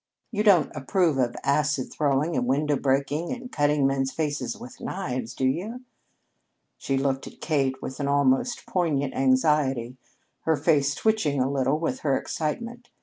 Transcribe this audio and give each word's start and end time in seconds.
You 0.31 0.41
don't 0.41 0.71
approve 0.75 1.19
of 1.19 1.35
acid 1.43 1.93
throwing 1.93 2.35
and 2.35 2.47
window 2.47 2.75
breaking 2.75 3.31
and 3.31 3.51
cutting 3.51 3.85
men's 3.85 4.11
faces 4.11 4.57
with 4.57 4.81
knives, 4.81 5.35
do 5.35 5.45
you?" 5.45 5.81
She 6.79 6.97
looked 6.97 7.27
at 7.27 7.39
Kate 7.39 7.79
with 7.83 7.99
an 7.99 8.07
almost 8.07 8.65
poignant 8.65 9.13
anxiety, 9.13 9.97
her 10.45 10.55
face 10.55 10.95
twitching 10.95 11.39
a 11.39 11.51
little 11.51 11.77
with 11.77 11.99
her 11.99 12.17
excitement. 12.17 12.89